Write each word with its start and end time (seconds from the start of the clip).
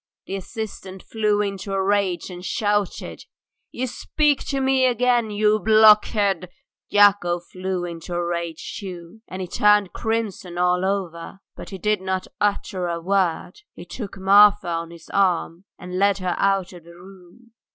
The 0.25 0.35
assistant 0.35 1.03
flew 1.03 1.41
into 1.41 1.73
a 1.73 1.83
rage 1.83 2.31
and 2.31 2.43
shouted: 2.43 3.25
"You 3.71 3.85
speak 3.85 4.43
to 4.45 4.59
me 4.59 4.87
again! 4.87 5.29
You 5.29 5.59
blockhead...." 5.59 6.49
Yakov 6.89 7.43
flew 7.51 7.85
into 7.85 8.15
a 8.15 8.25
rage 8.25 8.77
too, 8.79 9.21
and 9.27 9.43
he 9.43 9.47
turned 9.47 9.93
crimson 9.93 10.57
all 10.57 10.83
over, 10.85 11.41
but 11.55 11.69
he 11.69 11.77
did 11.77 12.01
not 12.01 12.25
utter 12.39 12.87
a 12.87 12.99
word. 12.99 13.61
He 13.75 13.85
took 13.85 14.17
Marfa 14.17 14.69
on 14.69 14.89
his 14.89 15.07
arm 15.13 15.65
and 15.77 15.99
led 15.99 16.17
her 16.17 16.33
out 16.39 16.73
of 16.73 16.83
the 16.83 16.95
room. 16.95 17.51